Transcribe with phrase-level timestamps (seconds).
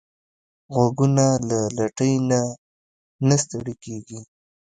[0.73, 2.41] غوږونه له لټۍ نه
[3.27, 4.19] نه ستړي کېږي